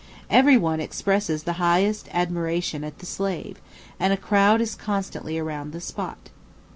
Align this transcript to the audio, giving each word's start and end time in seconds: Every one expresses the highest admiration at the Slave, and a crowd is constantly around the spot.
Every 0.31 0.57
one 0.57 0.79
expresses 0.79 1.43
the 1.43 1.53
highest 1.61 2.09
admiration 2.11 2.83
at 2.83 2.97
the 2.97 3.05
Slave, 3.05 3.61
and 3.99 4.11
a 4.11 4.17
crowd 4.17 4.59
is 4.59 4.73
constantly 4.73 5.37
around 5.37 5.73
the 5.73 5.79
spot. 5.79 6.31